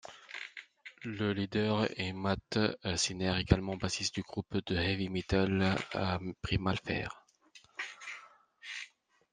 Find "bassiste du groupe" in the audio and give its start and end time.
3.77-4.57